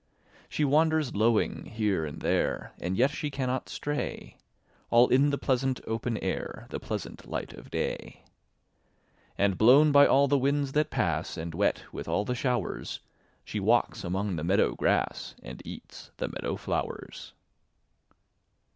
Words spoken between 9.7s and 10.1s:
by